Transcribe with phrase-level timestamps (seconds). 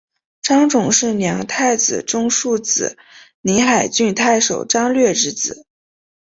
[0.41, 2.97] 张种是梁太子中庶子
[3.41, 5.67] 临海郡太守张略之子。